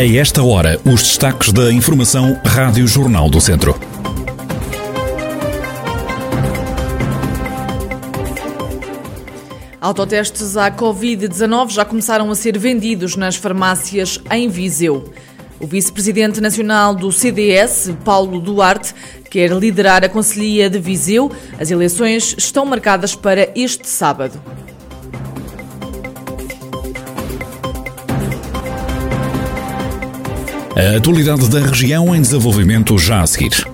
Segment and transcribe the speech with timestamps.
[0.00, 3.78] A esta hora, os destaques da Informação Rádio Jornal do Centro.
[9.78, 15.12] Autotestes à Covid-19 já começaram a ser vendidos nas farmácias em Viseu.
[15.60, 18.94] O vice-presidente nacional do CDS, Paulo Duarte,
[19.30, 21.30] quer liderar a Conselhia de Viseu.
[21.58, 24.40] As eleições estão marcadas para este sábado.
[30.80, 33.68] A atualidade da região em desenvolvimento já a seguir.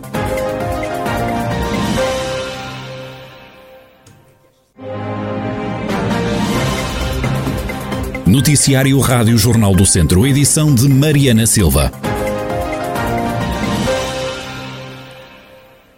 [8.27, 11.93] Noticiário Rádio Jornal do Centro, edição de Mariana Silva.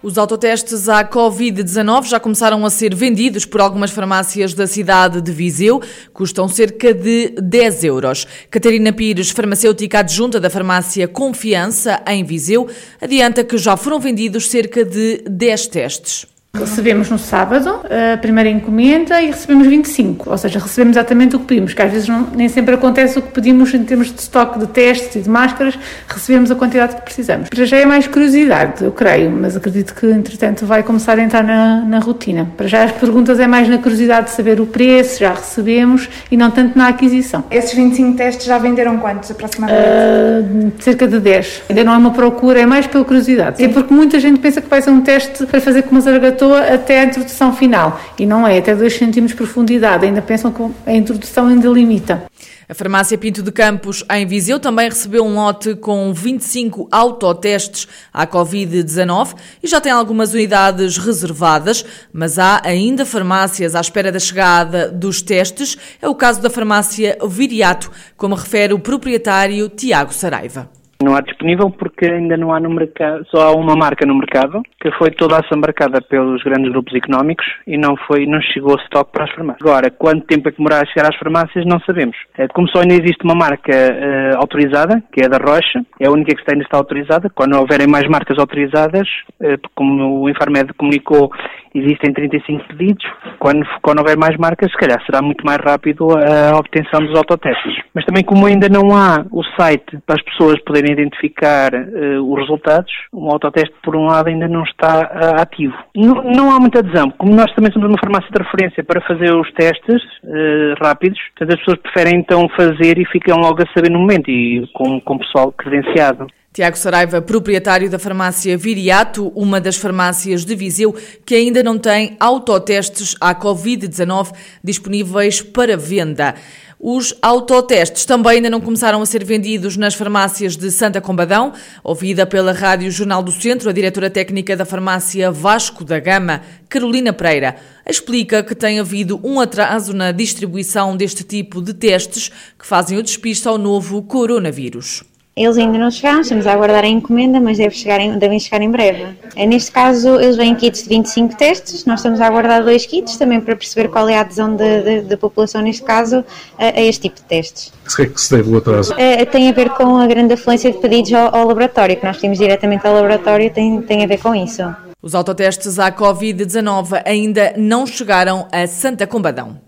[0.09, 5.31] Os autotestes à Covid-19 já começaram a ser vendidos por algumas farmácias da cidade de
[5.31, 5.83] Viseu.
[6.15, 8.27] Custam cerca de 10 euros.
[8.51, 12.67] Catarina Pires, farmacêutica adjunta da farmácia Confiança, em Viseu,
[12.98, 16.38] adianta que já foram vendidos cerca de 10 testes.
[16.59, 17.81] Recebemos no sábado
[18.14, 21.91] a primeira encomenda e recebemos 25, ou seja, recebemos exatamente o que pedimos, que às
[21.91, 25.20] vezes não, nem sempre acontece o que pedimos em termos de estoque de testes e
[25.20, 27.48] de máscaras, recebemos a quantidade que precisamos.
[27.48, 31.42] Para já é mais curiosidade, eu creio, mas acredito que entretanto vai começar a entrar
[31.42, 32.48] na, na rotina.
[32.56, 36.37] Para já as perguntas é mais na curiosidade de saber o preço, já recebemos e
[36.37, 37.45] não tanto na aquisição.
[37.50, 39.89] Esses 25 testes já venderam quantos aproximadamente?
[39.89, 41.62] Uh, cerca de 10.
[41.69, 43.59] Ainda não é uma procura, é mais pela curiosidade.
[43.59, 43.65] Sim.
[43.65, 46.00] É porque muita gente pensa que vai ser um teste para fazer com uma
[46.48, 48.00] zaragatua até a introdução final.
[48.18, 50.06] E não é, até 2 cm de profundidade.
[50.06, 52.24] Ainda pensam que a introdução ainda limita.
[52.68, 58.26] A farmácia Pinto de Campos, em Viseu, também recebeu um lote com 25 autotestes à
[58.26, 61.82] Covid-19 e já tem algumas unidades reservadas,
[62.12, 65.78] mas há ainda farmácias à espera da chegada dos testes.
[66.00, 70.78] É o caso da farmácia Viriato, como refere o proprietário Tiago Saraiva.
[71.00, 74.60] Não há disponível porque ainda não há no mercado, só há uma marca no mercado
[74.80, 79.12] que foi toda assambarcada pelos grandes grupos económicos e não foi, não chegou a stock
[79.12, 79.62] para as farmácias.
[79.62, 82.16] Agora, quanto tempo é que demorar a chegar às farmácias, não sabemos.
[82.37, 86.10] Eh, como só ainda existe uma marca uh, autorizada, que é da Rocha, é a
[86.10, 87.31] única que ainda está autorizada.
[87.31, 89.06] Quando houverem mais marcas autorizadas,
[89.41, 91.31] uh, como o Infarmed comunicou,
[91.78, 93.05] existem 35 pedidos.
[93.39, 97.77] Quando, quando houver mais marcas, se calhar será muito mais rápido a obtenção dos autotestes.
[97.94, 102.41] Mas também como ainda não há o site para as pessoas poderem identificar uh, os
[102.41, 105.75] resultados, o autoteste, por um lado, ainda não está uh, ativo.
[105.97, 107.11] Não, não, há muita adesão.
[107.12, 111.55] Como nós também somos uma farmácia de referência para fazer os testes uh, rápidos, portanto
[111.55, 115.19] as pessoas preferem então fazer e ficam logo a saber no momento e com, com
[115.19, 116.27] pessoal credenciado.
[116.58, 120.92] Tiago Saraiva, proprietário da farmácia Viriato, uma das farmácias de Viseu
[121.24, 124.32] que ainda não tem autotestes à Covid-19
[124.64, 126.34] disponíveis para venda.
[126.80, 131.52] Os autotestes também ainda não começaram a ser vendidos nas farmácias de Santa Combadão.
[131.84, 137.12] Ouvida pela Rádio Jornal do Centro, a diretora técnica da farmácia Vasco da Gama, Carolina
[137.12, 137.54] Pereira,
[137.88, 143.02] explica que tem havido um atraso na distribuição deste tipo de testes que fazem o
[143.04, 145.04] despiste ao novo coronavírus.
[145.38, 148.60] Eles ainda não chegaram, estamos a aguardar a encomenda, mas deve chegar em, devem chegar
[148.60, 149.06] em breve.
[149.37, 153.16] É, neste caso, eles vêm kits de 25 testes, nós estamos a aguardar dois kits
[153.16, 156.25] também para perceber qual é a adesão da população, neste caso,
[156.59, 157.72] a, a, este tipo de testes.
[157.87, 158.93] O que é que se deve o atraso?
[158.94, 162.19] É, tem a ver com a grande afluência de pedidos ao, ao laboratório, que nós
[162.19, 164.62] temos diretamente ao laboratório, tem, tem a ver com isso.
[165.00, 169.68] Os autotestes à Covid-19 ainda não chegaram a Santa Combadão.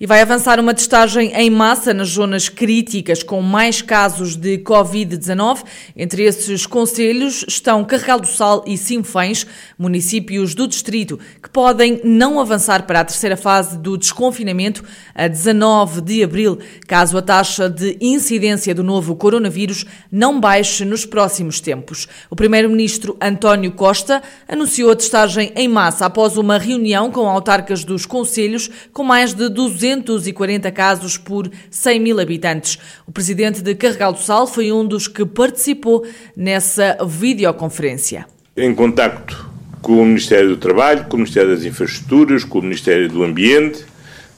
[0.00, 5.64] E vai avançar uma testagem em massa nas zonas críticas com mais casos de Covid-19.
[5.96, 9.44] Entre esses conselhos estão Carregal do Sal e Sinfães,
[9.76, 14.84] municípios do distrito, que podem não avançar para a terceira fase do desconfinamento
[15.16, 21.04] a 19 de abril, caso a taxa de incidência do novo coronavírus não baixe nos
[21.04, 22.06] próximos tempos.
[22.30, 28.06] O primeiro-ministro António Costa anunciou a testagem em massa após uma reunião com autarcas dos
[28.06, 32.78] conselhos com mais de 200 240 casos por 100 mil habitantes.
[33.06, 38.26] O presidente de Carregal do Sal foi um dos que participou nessa videoconferência.
[38.56, 39.48] Em contacto
[39.80, 43.84] com o Ministério do Trabalho, com o Ministério das Infraestruturas, com o Ministério do Ambiente,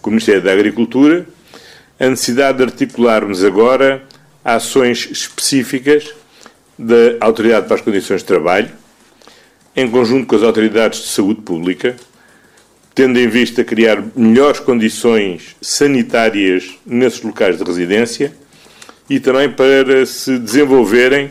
[0.00, 1.26] com o Ministério da Agricultura,
[1.98, 4.02] a necessidade de articularmos agora
[4.44, 6.14] ações específicas
[6.78, 8.70] da Autoridade para as Condições de Trabalho,
[9.76, 11.96] em conjunto com as autoridades de saúde pública,
[13.00, 18.30] tendo em vista criar melhores condições sanitárias nesses locais de residência
[19.08, 21.30] e também para se desenvolverem,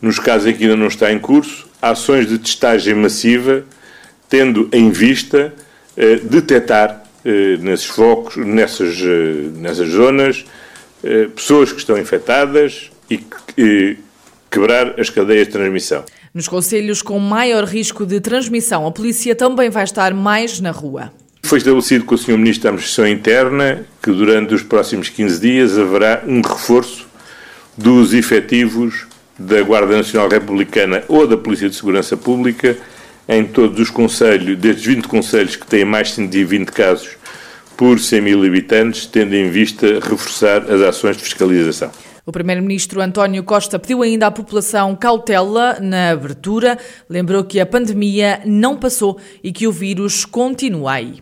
[0.00, 3.64] nos casos em que ainda não está em curso, ações de testagem massiva,
[4.28, 5.52] tendo em vista
[5.96, 10.44] eh, detectar eh, nesses focos, nessas, eh, nessas zonas,
[11.02, 13.26] eh, pessoas que estão infectadas e,
[13.58, 13.96] e
[14.48, 16.04] quebrar as cadeias de transmissão.
[16.34, 21.12] Nos conselhos com maior risco de transmissão, a polícia também vai estar mais na rua.
[21.42, 22.38] Foi estabelecido com o Sr.
[22.38, 27.06] Ministro da Administração Interna que durante os próximos 15 dias haverá um reforço
[27.76, 29.06] dos efetivos
[29.38, 32.78] da Guarda Nacional Republicana ou da Polícia de Segurança Pública
[33.28, 37.10] em todos os conselhos, destes 20 conselhos que têm mais de 120 casos
[37.76, 41.90] por 100 mil habitantes, tendo em vista reforçar as ações de fiscalização.
[42.24, 46.78] O Primeiro-Ministro António Costa pediu ainda à população cautela na abertura,
[47.10, 51.20] lembrou que a pandemia não passou e que o vírus continua aí.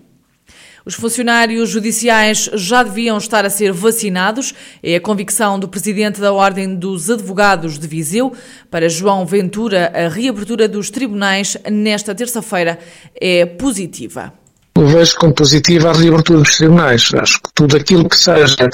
[0.85, 4.55] Os funcionários judiciais já deviam estar a ser vacinados.
[4.83, 8.35] É a convicção do presidente da Ordem dos Advogados de Viseu.
[8.71, 12.79] Para João Ventura, a reabertura dos tribunais nesta terça-feira
[13.19, 14.40] é positiva
[14.87, 17.09] vejo como positiva a reabertura dos tribunais.
[17.15, 18.69] Acho que tudo aquilo que seja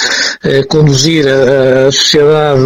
[0.44, 2.60] eh, conduzir a, a sociedade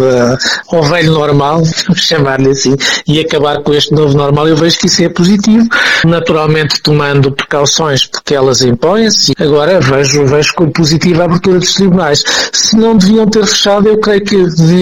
[0.71, 1.61] ao velho normal,
[1.95, 2.75] chamar-lhe assim,
[3.07, 5.67] e acabar com este novo normal, eu vejo que isso é positivo,
[6.05, 9.33] naturalmente tomando precauções porque elas impõem-se.
[9.39, 12.23] Agora vejo, vejo como positiva a abertura dos tribunais.
[12.51, 14.35] Se não deviam ter fechado, eu creio que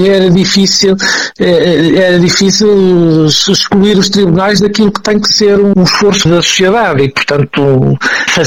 [0.07, 0.95] era difícil,
[1.39, 7.03] eh, era difícil excluir os tribunais daquilo que tem que ser um esforço da sociedade
[7.03, 7.97] e, portanto,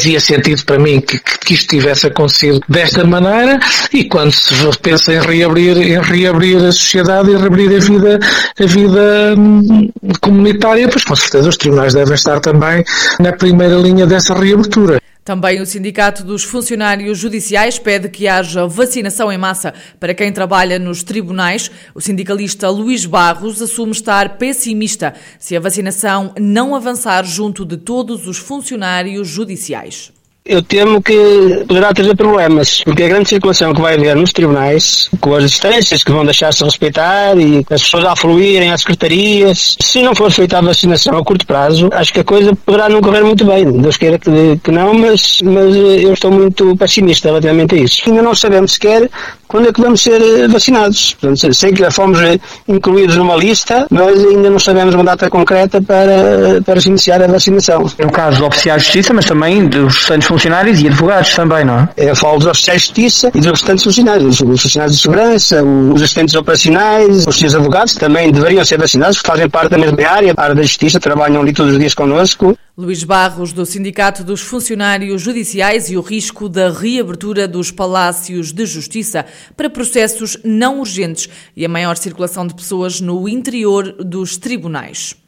[0.02, 3.60] fazia sentido para mim que, que isto tivesse acontecido desta maneira
[3.93, 4.52] e quando se
[4.82, 8.19] pensa em reabrir, em reabrir a sociedade e reabrir a vida,
[8.60, 9.88] a vida hum,
[10.20, 12.84] comunitária, pois com certeza os tribunais devem estar também
[13.20, 15.00] na primeira linha dessa reabertura.
[15.24, 20.80] Também o Sindicato dos Funcionários Judiciais pede que haja vacinação em massa para quem trabalha
[20.80, 21.70] nos tribunais.
[21.94, 28.26] O sindicalista Luís Barros assume estar pessimista se a vacinação não avançar junto de todos
[28.26, 30.12] os funcionários judiciais.
[30.44, 35.08] Eu temo que poderá trazer problemas, porque a grande circulação que vai haver nos tribunais,
[35.20, 40.02] com as distâncias que vão deixar-se respeitar e as pessoas a fluírem às secretarias, se
[40.02, 43.22] não for feita a vacinação a curto prazo, acho que a coisa poderá não correr
[43.22, 43.70] muito bem.
[43.70, 48.02] Deus queira que, que não, mas, mas eu estou muito pessimista relativamente a isso.
[48.08, 49.08] Ainda não sabemos sequer
[49.46, 51.14] quando é que vamos ser eh, vacinados.
[51.20, 55.80] Portanto, sei que fomos eh, incluídos numa lista, mas ainda não sabemos uma data concreta
[55.80, 57.84] para, para se iniciar a vacinação.
[57.98, 61.64] É o caso dos oficiais de justiça, mas também dos restantes funcionários e advogados também,
[61.64, 61.88] não é?
[61.96, 66.02] Eu falo dos oficiais de justiça e dos restantes funcionários, os funcionários de segurança, os
[66.02, 70.32] assistentes operacionais, os seus advogados também deveriam ser vacinados, porque fazem parte da mesma área,
[70.37, 72.56] a área da justiça, trabalham ali todos os dias connosco.
[72.76, 78.64] Luís Barros, do Sindicato dos Funcionários Judiciais, e o risco da reabertura dos palácios de
[78.64, 85.21] justiça para processos não urgentes e a maior circulação de pessoas no interior dos tribunais.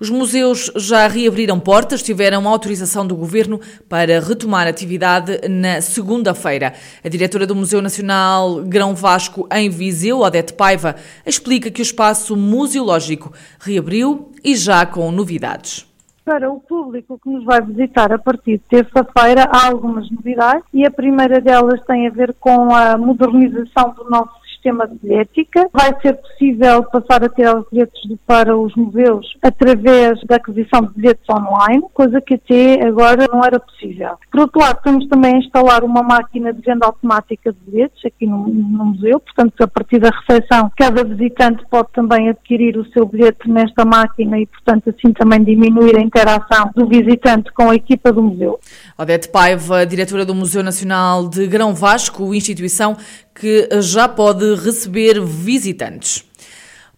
[0.00, 6.74] Os museus já reabriram portas, tiveram autorização do governo para retomar atividade na segunda-feira.
[7.04, 12.36] A diretora do Museu Nacional Grão Vasco em Viseu, Odete Paiva, explica que o espaço
[12.36, 15.86] museológico reabriu e já com novidades
[16.24, 20.86] para o público que nos vai visitar a partir de terça-feira há algumas novidades e
[20.86, 25.68] a primeira delas tem a ver com a modernização do nosso sistema de bilhética.
[25.72, 30.94] Vai ser possível passar a ter os bilhetes para os museus através da aquisição de
[30.94, 34.16] bilhetes online, coisa que até agora não era possível.
[34.30, 38.26] Por outro lado, estamos também a instalar uma máquina de venda automática de bilhetes aqui
[38.26, 43.06] no, no museu, portanto, a partir da recepção, cada visitante pode também adquirir o seu
[43.06, 48.12] bilhete nesta máquina e, portanto, assim também diminuir a interação do visitante com a equipa
[48.12, 48.58] do museu.
[48.96, 52.96] Odete Paiva, diretora do Museu Nacional de Grão Vasco, instituição
[53.34, 56.24] que já pode receber visitantes.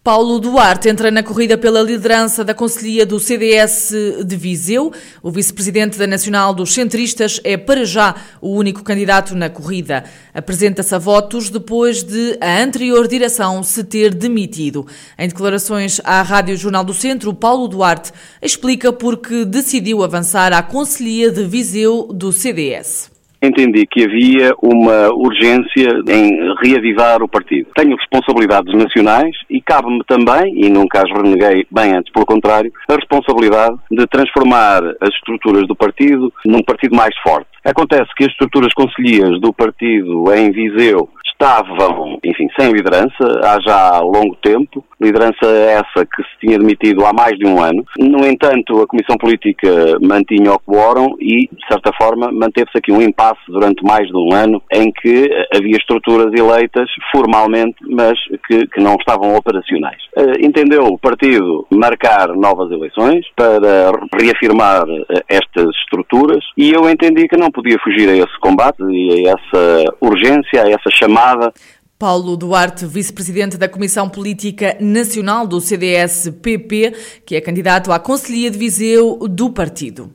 [0.07, 3.91] Paulo Duarte entra na corrida pela liderança da Conselhia do CDS
[4.25, 4.89] de Viseu.
[5.21, 10.05] O vice-presidente da Nacional dos Centristas é, para já, o único candidato na corrida.
[10.33, 14.87] Apresenta-se a votos depois de a anterior direção se ter demitido.
[15.19, 20.63] Em declarações à Rádio Jornal do Centro, Paulo Duarte explica por que decidiu avançar à
[20.63, 23.16] Conselhia de Viseu do CDS
[23.47, 27.69] entendi que havia uma urgência em reavivar o partido.
[27.75, 32.95] Tenho responsabilidades nacionais e cabe-me também, e nunca as reneguei bem antes, pelo contrário, a
[32.95, 37.49] responsabilidade de transformar as estruturas do partido num partido mais forte.
[37.67, 43.99] Acontece que as estruturas conselhias do partido em Viseu estavam, enfim, sem liderança há já
[43.99, 47.85] longo tempo, liderança essa que se tinha demitido há mais de um ano.
[47.99, 53.01] No entanto, a Comissão Política mantinha o quórum e, de certa forma, manteve-se aqui um
[53.01, 58.81] impasse durante mais de um ano em que havia estruturas eleitas formalmente, mas que, que
[58.81, 60.01] não estavam operacionais.
[60.17, 67.27] Uh, entendeu o partido marcar novas eleições para reafirmar uh, estas estruturas e eu entendi
[67.27, 71.51] que não podia fugir a esse combate e a essa urgência, a essa chamada
[71.99, 76.93] Paulo Duarte, vice-presidente da Comissão Política Nacional do CDS-PP,
[77.25, 80.13] que é candidato à Conselhia de Viseu do partido.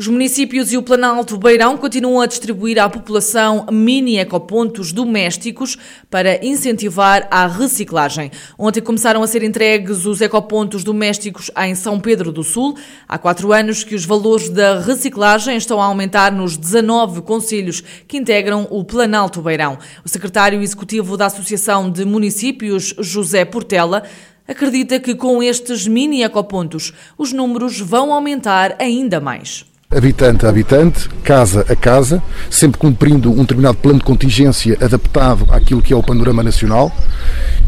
[0.00, 5.76] Os municípios e o Planalto Beirão continuam a distribuir à população mini ecopontos domésticos
[6.08, 8.30] para incentivar a reciclagem.
[8.56, 12.76] Ontem começaram a ser entregues os ecopontos domésticos em São Pedro do Sul.
[13.08, 18.18] Há quatro anos que os valores da reciclagem estão a aumentar nos 19 conselhos que
[18.18, 19.78] integram o Planalto Beirão.
[20.04, 24.04] O secretário executivo da Associação de Municípios, José Portela,
[24.46, 31.08] acredita que com estes mini ecopontos os números vão aumentar ainda mais habitante a habitante,
[31.24, 36.02] casa a casa, sempre cumprindo um determinado plano de contingência adaptado àquilo que é o
[36.02, 36.94] panorama nacional.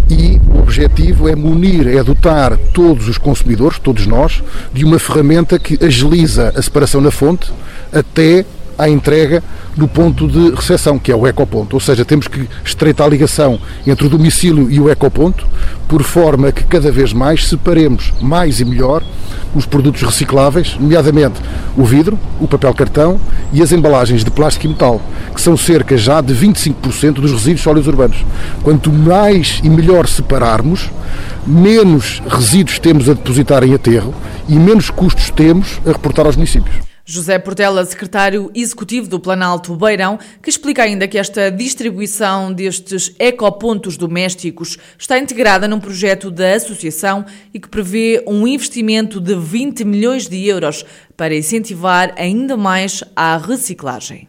[0.09, 5.59] E o objetivo é munir, é dotar todos os consumidores, todos nós, de uma ferramenta
[5.59, 7.51] que agiliza a separação na fonte
[7.91, 8.45] até
[8.81, 9.43] à entrega
[9.77, 11.77] no ponto de recepção, que é o ecoponto.
[11.77, 15.47] Ou seja, temos que estreitar a ligação entre o domicílio e o ecoponto,
[15.87, 19.03] por forma que cada vez mais separemos mais e melhor
[19.55, 21.41] os produtos recicláveis, nomeadamente
[21.77, 23.21] o vidro, o papel cartão
[23.53, 25.01] e as embalagens de plástico e metal,
[25.35, 28.25] que são cerca já de 25% dos resíduos sólidos urbanos.
[28.63, 30.91] Quanto mais e melhor separarmos,
[31.47, 34.15] menos resíduos temos a depositar em aterro
[34.49, 36.90] e menos custos temos a reportar aos municípios.
[37.11, 43.97] José Portela, secretário executivo do Planalto Beirão, que explica ainda que esta distribuição destes ecopontos
[43.97, 50.29] domésticos está integrada num projeto da associação e que prevê um investimento de 20 milhões
[50.29, 50.85] de euros
[51.17, 54.29] para incentivar ainda mais a reciclagem.